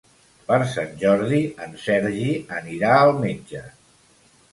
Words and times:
Per 0.45 0.57
Sant 0.69 0.95
Jordi 1.01 1.41
en 1.65 1.75
Sergi 1.83 2.31
anirà 2.61 2.95
al 3.03 3.13
metge. 3.27 3.63